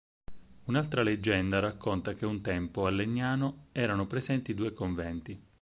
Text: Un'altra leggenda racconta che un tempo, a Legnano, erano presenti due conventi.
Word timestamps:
Un'altra 0.63 1.03
leggenda 1.03 1.59
racconta 1.59 2.15
che 2.15 2.25
un 2.25 2.41
tempo, 2.41 2.87
a 2.87 2.89
Legnano, 2.89 3.67
erano 3.71 4.07
presenti 4.07 4.55
due 4.55 4.73
conventi. 4.73 5.39